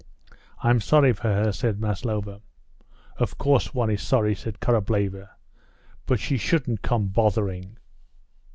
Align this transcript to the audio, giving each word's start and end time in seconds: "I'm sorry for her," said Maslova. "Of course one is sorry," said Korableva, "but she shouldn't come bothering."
"I'm 0.63 0.81
sorry 0.81 1.13
for 1.13 1.27
her," 1.31 1.51
said 1.51 1.79
Maslova. 1.79 2.41
"Of 3.17 3.37
course 3.37 3.75
one 3.75 3.91
is 3.91 4.01
sorry," 4.01 4.33
said 4.33 4.59
Korableva, 4.59 5.29
"but 6.07 6.19
she 6.19 6.37
shouldn't 6.37 6.81
come 6.81 7.09
bothering." 7.09 7.77